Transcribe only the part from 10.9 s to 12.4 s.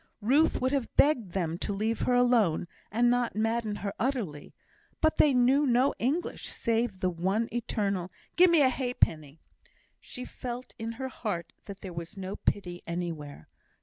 her heart that there was no